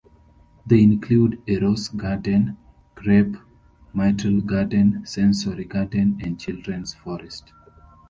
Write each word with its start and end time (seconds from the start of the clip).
They 0.65 0.81
include 0.81 1.43
a 1.47 1.57
rose 1.57 1.87
garden, 1.89 2.57
crape 2.95 3.37
myrtle 3.93 4.41
garden, 4.41 5.05
sensory 5.05 5.65
garden, 5.65 6.19
and 6.23 6.39
children's 6.39 6.95
forest. 6.95 7.53